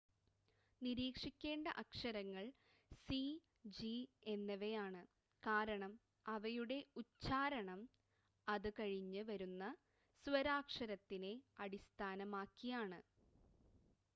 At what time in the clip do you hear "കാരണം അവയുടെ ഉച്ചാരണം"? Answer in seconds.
5.43-7.83